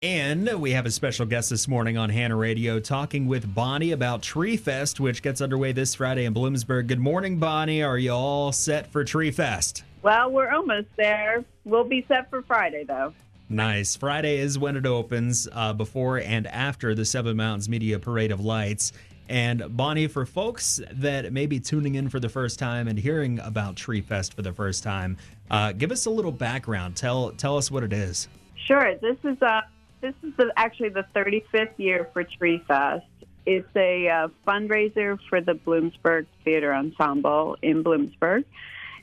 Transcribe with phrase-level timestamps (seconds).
[0.00, 4.22] And we have a special guest this morning on Hannah Radio talking with Bonnie about
[4.22, 6.86] Tree Fest, which gets underway this Friday in Bloomsburg.
[6.86, 7.82] Good morning, Bonnie.
[7.82, 9.82] Are you all set for Tree Fest?
[10.02, 11.44] Well, we're almost there.
[11.64, 13.12] We'll be set for Friday, though.
[13.48, 13.96] Nice.
[13.96, 18.38] Friday is when it opens, uh, before and after the Seven Mountains Media Parade of
[18.38, 18.92] Lights.
[19.28, 23.40] And Bonnie, for folks that may be tuning in for the first time and hearing
[23.40, 25.16] about Tree Fest for the first time,
[25.50, 26.94] uh, give us a little background.
[26.94, 28.28] Tell tell us what it is.
[28.54, 28.94] Sure.
[28.96, 29.62] This is uh,
[30.00, 33.04] this is the, actually the 35th year for Tree Fest.
[33.46, 38.44] It's a uh, fundraiser for the Bloomsburg Theater Ensemble in Bloomsburg.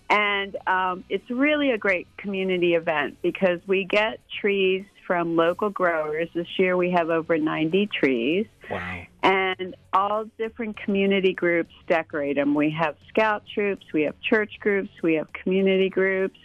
[0.09, 6.29] And um, it's really a great community event because we get trees from local growers.
[6.33, 8.45] This year we have over 90 trees.
[8.69, 9.05] Wow.
[9.23, 12.53] And all different community groups decorate them.
[12.53, 16.37] We have scout troops, we have church groups, we have community groups.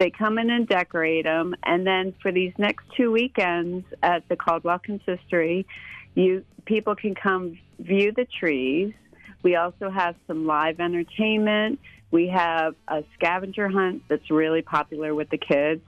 [0.00, 1.54] They come in and decorate them.
[1.62, 5.66] And then for these next two weekends at the Caldwell Consistory,
[6.14, 8.94] you people can come view the trees.
[9.42, 11.80] We also have some live entertainment.
[12.10, 15.82] We have a scavenger hunt that's really popular with the kids.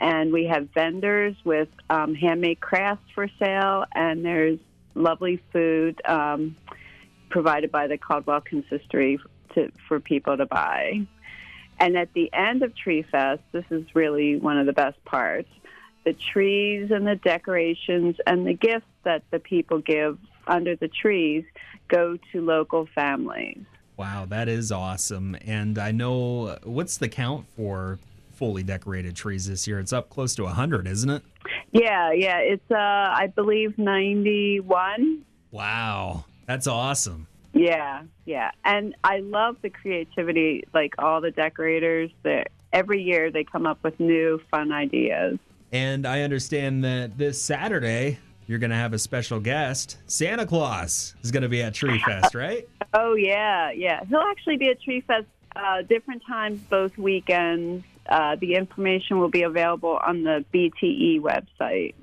[0.00, 4.58] And we have vendors with um, handmade crafts for sale, and there's
[4.96, 6.56] lovely food um,
[7.30, 9.20] provided by the Caldwell Consistory
[9.54, 11.06] to, for people to buy.
[11.84, 15.50] And at the end of Tree Fest, this is really one of the best parts
[16.06, 21.44] the trees and the decorations and the gifts that the people give under the trees
[21.88, 23.64] go to local families.
[23.98, 25.36] Wow, that is awesome.
[25.46, 27.98] And I know what's the count for
[28.32, 29.78] fully decorated trees this year?
[29.78, 31.22] It's up close to 100, isn't it?
[31.72, 32.38] Yeah, yeah.
[32.38, 35.24] It's, uh, I believe, 91.
[35.50, 37.28] Wow, that's awesome.
[37.54, 38.50] Yeah, yeah.
[38.64, 43.78] And I love the creativity, like all the decorators that every year they come up
[43.82, 45.38] with new fun ideas.
[45.72, 49.96] And I understand that this Saturday you're going to have a special guest.
[50.06, 52.68] Santa Claus is going to be at Tree Fest, right?
[52.92, 54.04] Oh, yeah, yeah.
[54.08, 57.84] He'll actually be at Tree Fest uh, different times both weekends.
[58.06, 61.94] Uh, the information will be available on the BTE website.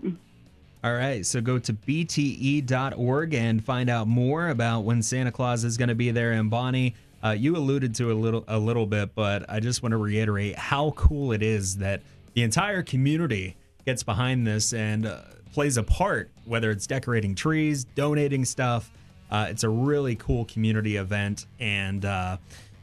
[0.83, 5.77] All right, so go to bte.org and find out more about when Santa Claus is
[5.77, 6.31] going to be there.
[6.31, 9.91] And Bonnie, uh, you alluded to a little a little bit, but I just want
[9.91, 12.01] to reiterate how cool it is that
[12.33, 15.21] the entire community gets behind this and uh,
[15.53, 18.91] plays a part, whether it's decorating trees, donating stuff.
[19.29, 22.37] Uh, it's a really cool community event, and uh,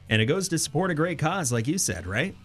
[0.08, 2.36] and it goes to support a great cause, like you said, right?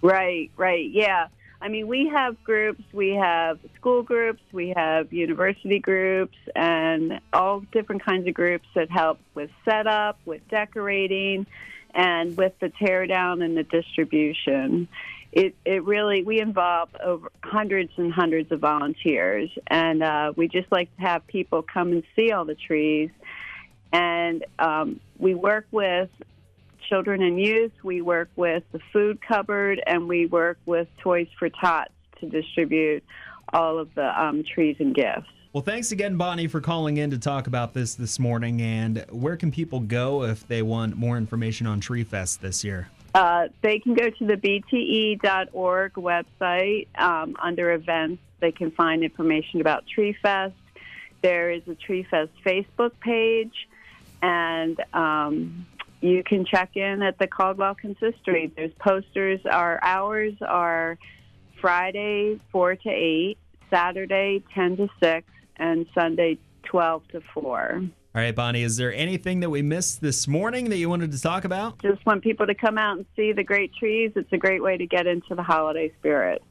[0.00, 1.26] Right, right, yeah.
[1.62, 7.60] I mean, we have groups, we have school groups, we have university groups, and all
[7.72, 11.46] different kinds of groups that help with setup, with decorating,
[11.94, 14.88] and with the teardown and the distribution.
[15.32, 20.72] It, it really, we involve over hundreds and hundreds of volunteers, and uh, we just
[20.72, 23.10] like to have people come and see all the trees.
[23.92, 26.08] And um, we work with
[26.88, 27.72] children and youth.
[27.82, 33.04] We work with the food cupboard, and we work with Toys for Tots to distribute
[33.52, 35.28] all of the um, trees and gifts.
[35.52, 38.60] Well, thanks again, Bonnie, for calling in to talk about this this morning.
[38.62, 42.88] And where can people go if they want more information on Tree Fest this year?
[43.14, 48.22] Uh, they can go to the bte.org website um, under events.
[48.38, 50.54] They can find information about Tree Fest.
[51.20, 53.68] There is a Tree Fest Facebook page,
[54.22, 55.66] and um,
[56.00, 58.52] you can check in at the Caldwell Consistory.
[58.56, 59.40] There's posters.
[59.50, 60.98] Our hours are
[61.60, 63.38] Friday 4 to 8,
[63.68, 67.82] Saturday 10 to 6, and Sunday 12 to 4.
[68.12, 71.20] All right, Bonnie, is there anything that we missed this morning that you wanted to
[71.20, 71.80] talk about?
[71.80, 74.10] Just want people to come out and see the great trees.
[74.16, 76.42] It's a great way to get into the holiday spirit.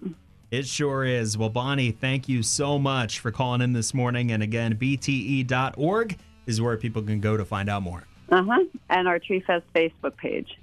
[0.51, 1.37] It sure is.
[1.37, 4.31] Well, Bonnie, thank you so much for calling in this morning.
[4.31, 6.17] And again, bte.org
[6.47, 8.05] is where people can go to find out more.
[8.31, 8.63] Uh huh.
[8.89, 10.57] And our Tree Fest Facebook page.